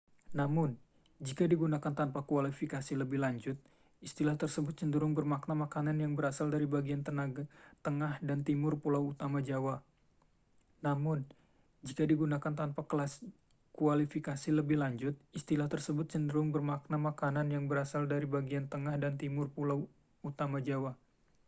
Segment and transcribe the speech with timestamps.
[0.39, 0.69] namun
[1.27, 3.53] jika digunakan tanpa kualifikasi lebih lanjut
[4.07, 7.01] istilah tersebut cenderung bermakna makanan yang berasal dari bagian
[7.87, 9.77] tengah dan timur pulau utama jawa